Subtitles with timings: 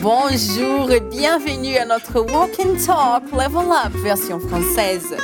[0.00, 5.14] Bonjour et bienvenue à notre Walk and Talk Level Up version française.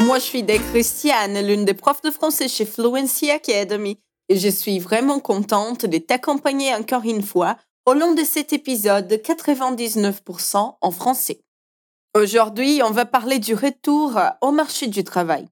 [0.00, 3.98] Moi, je suis Dec Christiane, l'une des profs de français chez Fluency Academy,
[4.28, 9.12] et je suis vraiment contente de t'accompagner encore une fois au long de cet épisode
[9.12, 11.40] 99% en français.
[12.16, 15.46] Aujourd'hui, on va parler du retour au marché du travail.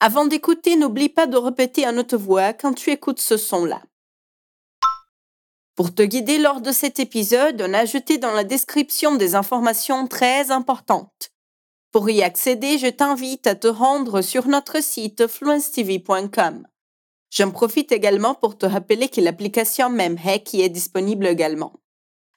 [0.00, 3.80] Avant d'écouter, n'oublie pas de répéter à notre voix quand tu écoutes ce son-là.
[5.76, 10.06] Pour te guider lors de cet épisode, on a ajouté dans la description des informations
[10.06, 11.30] très importantes.
[11.92, 16.66] Pour y accéder, je t'invite à te rendre sur notre site fluencetv.com.
[17.30, 21.72] J'en profite également pour te rappeler que l'application MemHack y est disponible également.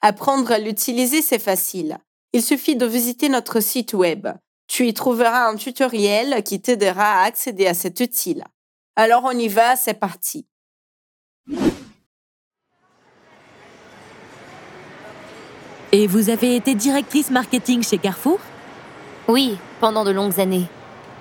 [0.02, 1.97] Apprendre à l'utiliser, c'est facile.
[2.33, 4.27] Il suffit de visiter notre site web.
[4.67, 8.41] Tu y trouveras un tutoriel qui t'aidera à accéder à cet outil.
[8.95, 10.47] Alors on y va, c'est parti.
[15.95, 18.39] Et vous avez été directrice marketing chez Carrefour?
[19.27, 20.66] Oui, pendant de longues années.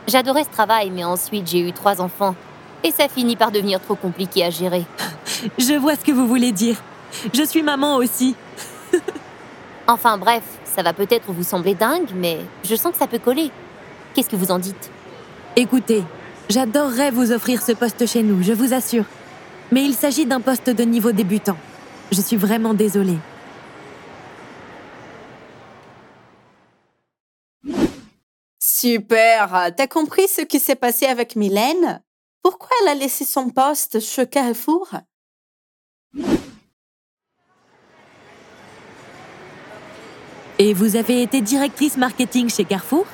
[0.09, 2.34] J'adorais ce travail, mais ensuite j'ai eu trois enfants.
[2.83, 4.87] Et ça finit par devenir trop compliqué à gérer.
[5.59, 6.77] Je vois ce que vous voulez dire.
[7.34, 8.34] Je suis maman aussi.
[9.87, 13.50] enfin bref, ça va peut-être vous sembler dingue, mais je sens que ça peut coller.
[14.15, 14.91] Qu'est-ce que vous en dites?
[15.55, 16.03] Écoutez,
[16.48, 19.05] j'adorerais vous offrir ce poste chez nous, je vous assure.
[19.70, 21.59] Mais il s'agit d'un poste de niveau débutant.
[22.11, 23.19] Je suis vraiment désolée.
[28.83, 32.02] Super T'as compris ce qui s'est passé avec Mylène?
[32.42, 34.88] Pourquoi elle a laissé son poste chez Carrefour?
[40.58, 43.06] Et vous avez été directrice marketing chez Carrefour?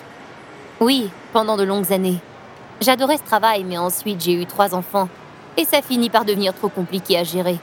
[0.81, 2.19] Oui, pendant de longues années.
[2.81, 5.11] J'adorais ce travail, mais ensuite j'ai eu trois enfants.
[5.59, 7.59] Et ça finit par devenir trop compliqué à gérer.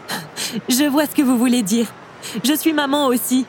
[0.70, 1.92] Je vois ce que vous voulez dire.
[2.44, 3.48] Je suis maman aussi.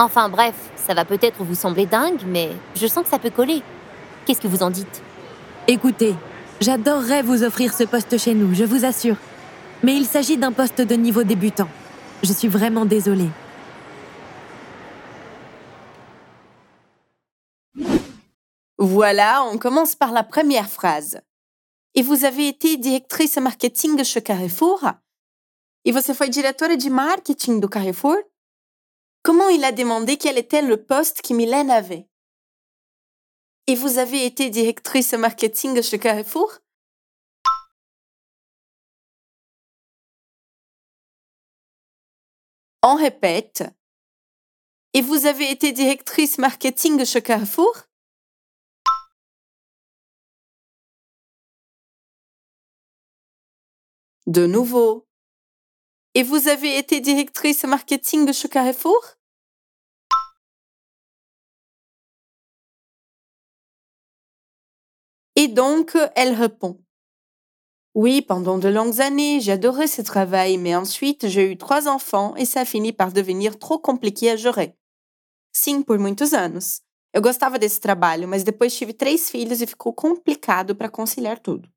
[0.00, 0.56] enfin bref,
[0.86, 3.62] ça va peut-être vous sembler dingue, mais je sens que ça peut coller.
[4.24, 5.02] Qu'est-ce que vous en dites?
[5.66, 6.14] Écoutez,
[6.60, 9.16] j'adorerais vous offrir ce poste chez nous, je vous assure.
[9.82, 11.68] Mais il s'agit d'un poste de niveau débutant.
[12.22, 13.28] Je suis vraiment désolée.
[18.78, 21.20] Voilà, on commence par la première phrase.
[21.94, 24.84] Et vous avez été directrice marketing chez Carrefour?
[25.84, 28.16] E você foi diretora de marketing do Carrefour?
[29.26, 32.08] Comment il a demandé quel était le poste que Mylène avait?
[33.66, 36.60] Et vous avez été directrice marketing chez Carrefour?
[42.84, 43.64] On répète.
[44.92, 47.74] Et vous avez été directrice marketing chez Carrefour?
[54.28, 55.08] De nouveau.
[56.14, 59.15] Et vous avez été directrice marketing chez Carrefour?
[65.46, 66.76] Et donc, elle répond.
[67.94, 72.44] Oui, pendant de longues années, j'adorais ce travail, mais ensuite j'ai eu trois enfants et
[72.44, 74.76] ça a fini par devenir trop compliqué à gérer.
[75.52, 76.80] Sim, por muitos anos.
[77.14, 81.68] Eu gostava desse trabalho, mas depois tive três filhos e ficou complicado para conciliar tudo.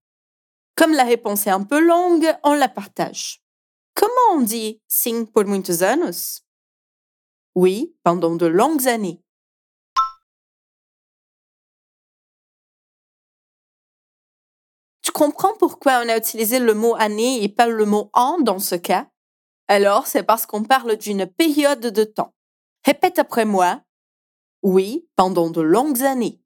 [0.75, 3.39] Comme la réponse est un peu longue, on la partage.
[3.93, 6.41] Comment on dit sim por muitos anos?
[7.53, 9.21] Oui, pendant de longues années.
[15.13, 18.75] Comprends pourquoi on a utilisé le mot année et pas le mot an dans ce
[18.75, 19.09] cas?
[19.67, 22.33] Alors, c'est parce qu'on parle d'une période de temps.
[22.85, 23.81] Répète après moi.
[24.61, 26.41] Oui, pendant de longues années.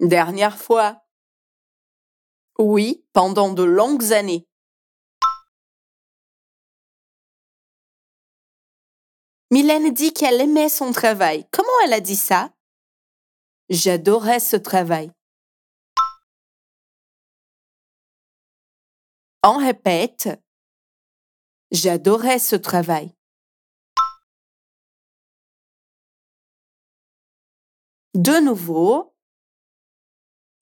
[0.00, 1.02] Dernière fois.
[2.58, 4.46] Oui, pendant de longues années.
[9.50, 11.46] Mylène dit qu'elle aimait son travail.
[11.50, 12.52] Comment elle a dit ça?
[13.68, 15.10] J'adorais ce travail.
[19.44, 20.28] On répète.
[21.70, 23.14] J'adorais ce travail.
[28.14, 29.14] De nouveau.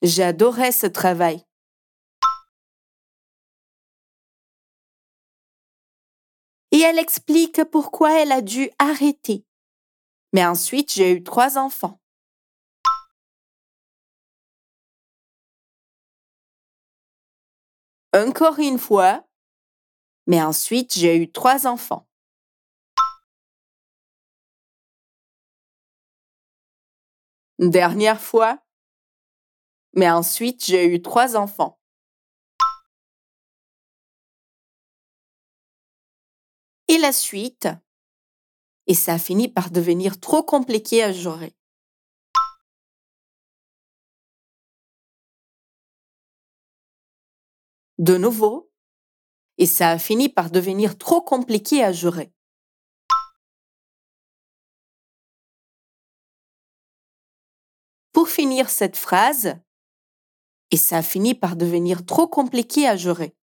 [0.03, 1.45] J'adorais ce travail.
[6.71, 9.45] Et elle explique pourquoi elle a dû arrêter.
[10.33, 12.01] Mais ensuite, j'ai eu trois enfants.
[18.15, 19.27] Encore une fois.
[20.27, 22.07] Mais ensuite, j'ai eu trois enfants.
[27.59, 28.59] Dernière fois.
[29.95, 31.79] mais ensuite j'ai eu trois enfants.
[36.89, 37.69] Et la suite,
[38.87, 41.55] et ça a fini par devenir trop compliqué à gérer.
[48.01, 48.73] De nouveau,
[49.59, 52.33] et ça a fini par devenir trop compliqué à gérer.
[58.15, 59.55] Pour finir cette phrase,
[60.71, 63.37] et ça a fini par devenir trop compliqué à gérer.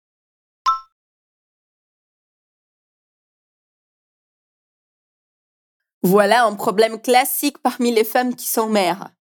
[6.03, 9.15] Voilà un problème classique parmi les femmes qui sont mères.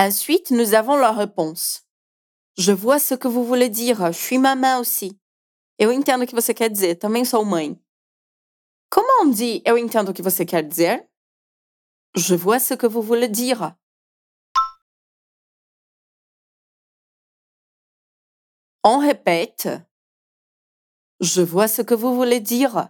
[0.00, 1.87] Ensuite, nous avons la réponse.
[2.58, 5.16] Je vois ce que vous voulez dire, je suis maman aussi.
[5.78, 7.80] Eu entendo o que você quer dizer, também sou mãe.
[8.90, 11.08] Comment on dit eu o que você quer dizer?
[12.16, 13.76] Je vois ce que vous voulez dire.
[18.82, 19.68] On répète.
[21.20, 22.88] Je vois ce que vous voulez dire.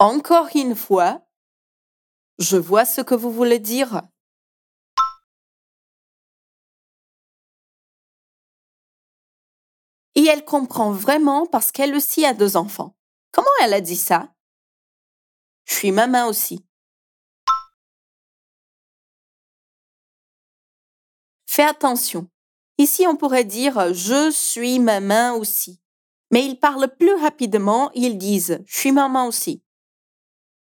[0.00, 1.24] Encore une fois.
[2.40, 4.02] Je vois ce que vous voulez dire.
[10.20, 12.94] Et elle comprend vraiment parce qu'elle aussi a deux enfants.
[13.32, 14.34] Comment elle a dit ça?
[15.64, 16.62] Je suis maman aussi.
[21.46, 22.28] Fais attention.
[22.76, 25.80] Ici, on pourrait dire je suis maman aussi.
[26.30, 29.64] Mais ils parlent plus rapidement, ils disent je suis maman aussi.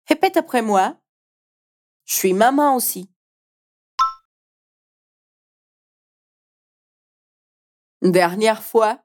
[0.07, 0.97] Répète après moi.
[2.05, 3.11] Je suis maman aussi.
[8.01, 9.03] Dernière fois.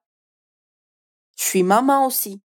[1.36, 2.40] Je suis maman aussi.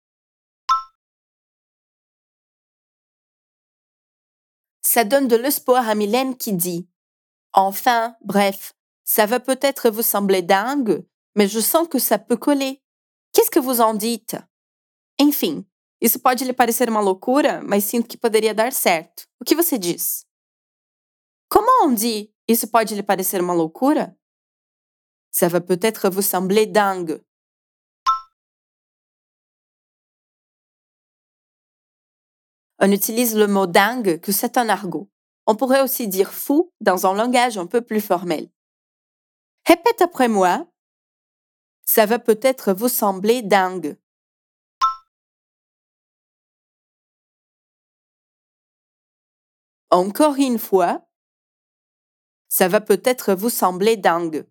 [4.82, 6.88] Ça donne de l'espoir à Mylène qui dit
[7.52, 11.04] Enfin, bref, ça va peut-être vous sembler dingue,
[11.34, 12.82] mais je sens que ça peut coller.
[13.32, 14.36] Qu'est-ce que vous en dites?
[15.20, 15.64] Enfim,
[16.04, 19.26] Isso pode lhe parecer uma loucura, mas sinto que poderia dar certo.
[19.40, 20.26] O que você diz?
[21.48, 24.14] Comment on dit isso pode lhe parecer uma loucura?
[25.30, 27.24] Ça va peut-être vous sembler dingue.
[32.80, 35.08] On utilise le mot dingue que c'est un argot.
[35.46, 38.48] On pourrait aussi dire fou dans un langage un peu plus formel.
[39.66, 40.66] Répète après moi.
[41.86, 43.98] Ça va peut-être vous sembler dingue.
[49.90, 51.06] Encore une fois,
[52.48, 54.46] ça va peut-être vous sembler dingue.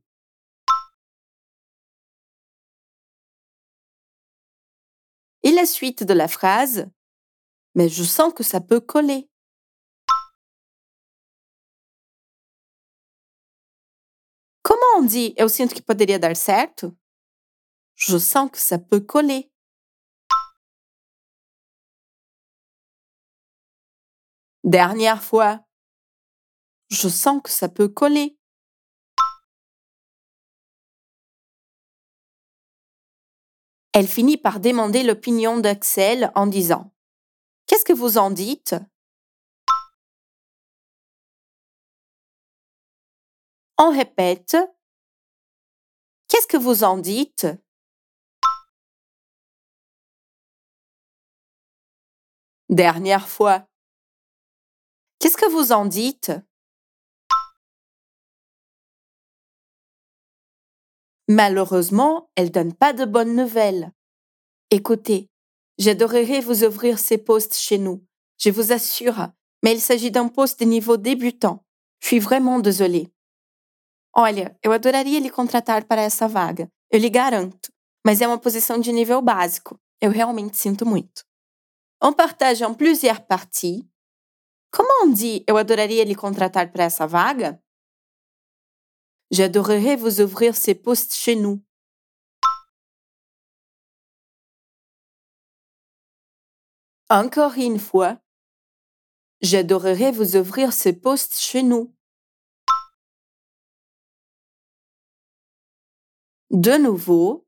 [5.43, 6.87] Et la suite de la phrase,
[7.75, 9.29] mais je sens que ça peut coller.
[14.61, 16.95] Comment on dit que poderia dar certo?
[17.95, 19.51] Je sens que ça peut coller.
[24.63, 25.65] Dernière fois.
[26.89, 28.37] Je sens que ça peut coller.
[33.91, 36.92] Elle finit par demander l'opinion d'Axel en disant
[37.67, 38.75] Qu'est-ce que vous en dites?
[43.77, 44.55] On répète
[46.27, 47.47] Qu'est-ce que vous en dites?
[52.69, 53.67] Dernière fois.
[55.19, 56.31] Qu'est-ce que vous en dites?
[61.27, 63.91] Malheureusement, elle donne pas de bonnes nouvelles.
[64.71, 65.29] Écoutez,
[65.77, 68.03] j'adorerais vous ouvrir ces postes chez nous,
[68.37, 69.27] je vous assure,
[69.63, 71.63] mais il s'agit d'un poste de niveau débutant.
[71.99, 73.09] Je suis vraiment désolée.
[74.13, 77.71] Olha, eu adoraria lhe contratar para essa vaga, eu lhe garanto,
[78.05, 79.79] mas é uma posição de nível básico.
[80.01, 81.23] Eu realmente sinto muito.
[82.01, 83.87] On partage en plusieurs parties
[84.73, 87.61] Comment on dit eu adoraria lhe contratar para essa vaga?
[89.31, 91.63] J'adorerais vous ouvrir ces postes chez nous.
[97.13, 98.17] Encore une fois.
[99.41, 101.95] J'adorerais vous ouvrir ces postes chez nous.
[106.49, 107.47] De nouveau.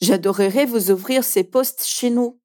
[0.00, 2.40] J'adorerais vous ouvrir ces postes chez nous.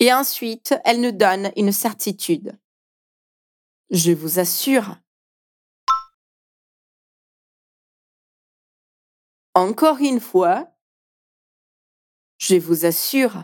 [0.00, 2.58] Et ensuite, elle nous donne une certitude.
[3.90, 4.96] Je vous assure.
[9.58, 10.72] Encore une fois,
[12.38, 13.42] je vous assure.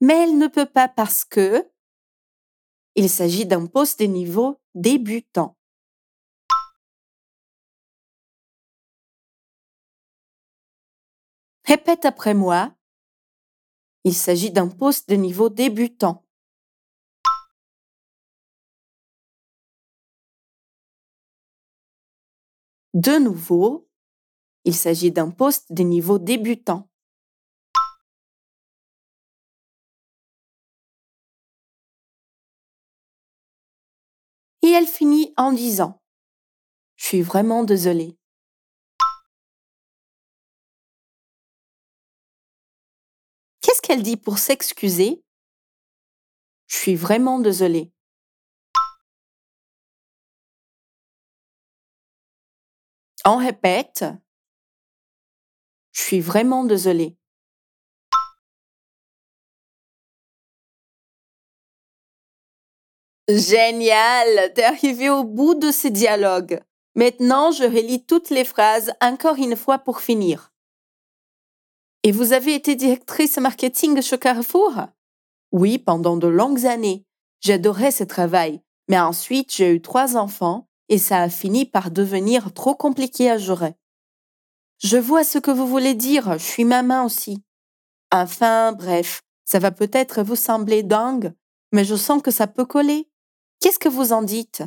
[0.00, 1.70] Mais elle ne peut pas parce que
[2.94, 5.58] il s'agit d'un poste de niveau débutant.
[11.66, 12.74] Répète après moi.
[14.04, 16.24] Il s'agit d'un poste de niveau débutant.
[22.94, 23.88] De nouveau,
[24.64, 26.88] il s'agit d'un poste de niveau débutant.
[34.62, 36.02] Et elle finit en disant
[36.96, 38.18] Je suis vraiment désolée.
[43.60, 45.22] Qu'est-ce qu'elle dit pour s'excuser
[46.66, 47.92] Je suis vraiment désolée.
[53.26, 54.04] On répète.
[55.92, 57.16] Je suis vraiment désolée.
[63.28, 66.60] Génial, t'es arrivé au bout de ce dialogue.
[66.94, 70.52] Maintenant, je relis toutes les phrases encore une fois pour finir.
[72.02, 74.86] Et vous avez été directrice marketing chez Carrefour?
[75.52, 77.04] Oui, pendant de longues années.
[77.40, 82.52] J'adorais ce travail, mais ensuite j'ai eu trois enfants et ça a fini par devenir
[82.52, 83.74] trop compliqué à gérer.
[84.82, 87.42] Je vois ce que vous voulez dire, je suis maman aussi.
[88.10, 91.32] Enfin, bref, ça va peut-être vous sembler dingue,
[91.72, 93.08] mais je sens que ça peut coller.
[93.60, 94.64] Qu'est-ce que vous en dites?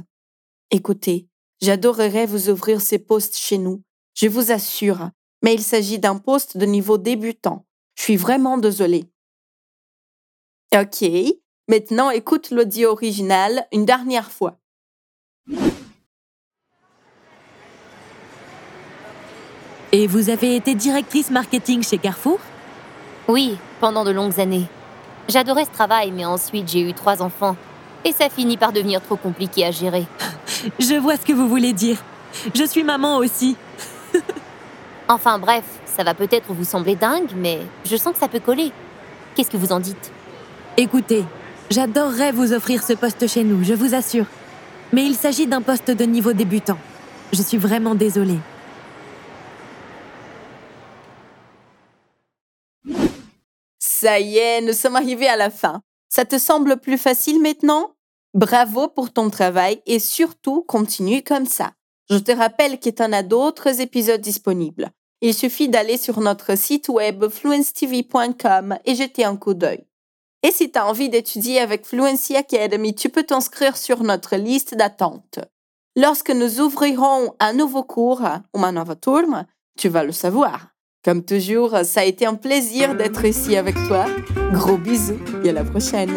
[0.71, 1.27] Écoutez,
[1.61, 5.09] j'adorerais vous ouvrir ces postes chez nous, je vous assure,
[5.41, 7.65] mais il s'agit d'un poste de niveau débutant.
[7.95, 9.05] Je suis vraiment désolée.
[10.73, 11.03] Ok,
[11.67, 14.59] maintenant écoute l'audio original une dernière fois.
[19.95, 22.39] Et vous avez été directrice marketing chez Carrefour?
[23.27, 24.65] Oui, pendant de longues années.
[25.29, 27.55] J'adorais ce travail, mais ensuite j'ai eu trois enfants.
[28.03, 30.07] Et ça finit par devenir trop compliqué à gérer.
[30.79, 31.97] Je vois ce que vous voulez dire.
[32.55, 33.55] Je suis maman aussi.
[35.07, 38.71] enfin bref, ça va peut-être vous sembler dingue, mais je sens que ça peut coller.
[39.35, 40.11] Qu'est-ce que vous en dites?
[40.75, 41.23] Écoutez,
[41.69, 44.25] j'adorerais vous offrir ce poste chez nous, je vous assure.
[44.91, 46.79] Mais il s'agit d'un poste de niveau débutant.
[47.31, 48.39] Je suis vraiment désolée.
[54.03, 55.81] Ça y est, nous sommes arrivés à la fin.
[56.09, 57.95] Ça te semble plus facile maintenant?
[58.33, 61.71] Bravo pour ton travail et surtout continue comme ça.
[62.09, 64.91] Je te rappelle qu'il y en a d'autres épisodes disponibles.
[65.21, 69.85] Il suffit d'aller sur notre site web fluencetv.com et jeter un coup d'œil.
[70.45, 74.75] Et si tu as envie d'étudier avec Fluency Academy, tu peux t'inscrire sur notre liste
[74.75, 75.39] d'attente.
[75.95, 80.72] Lorsque nous ouvrirons un nouveau cours ou un nouveau tourne, tu vas le savoir.
[81.03, 84.05] Comme toujours, ça a été un plaisir d'être ici avec toi.
[84.53, 86.11] Gros bisous et à la prochaine.